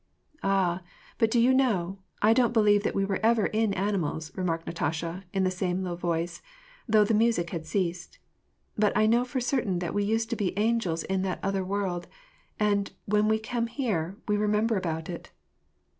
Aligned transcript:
"Ah, 0.43 0.81
but 1.19 1.29
do 1.29 1.39
you 1.39 1.53
know, 1.53 1.99
I 2.23 2.33
don't 2.33 2.55
believe 2.55 2.81
that 2.81 2.95
we 2.95 3.05
were 3.05 3.19
ever 3.21 3.45
in 3.45 3.71
animals," 3.75 4.31
remarked 4.35 4.65
Natasha, 4.65 5.25
in 5.31 5.43
the 5.43 5.51
same 5.51 5.83
low 5.83 5.95
voice, 5.95 6.41
though 6.89 7.03
the 7.03 7.13
music 7.13 7.51
had 7.51 7.67
ceased.'' 7.67 8.17
But 8.79 8.97
I 8.97 9.05
know 9.05 9.23
for 9.23 9.39
certain 9.39 9.77
that 9.77 9.93
we 9.93 10.03
used 10.03 10.31
to 10.31 10.35
be 10.35 10.57
angels 10.57 11.03
in 11.03 11.21
that 11.21 11.39
other 11.43 11.63
world; 11.63 12.07
and, 12.59 12.91
when 13.05 13.27
we 13.27 13.37
come 13.37 13.67
here, 13.67 14.17
we 14.27 14.37
remember 14.37 14.75
about 14.75 15.07
it." 15.07 15.29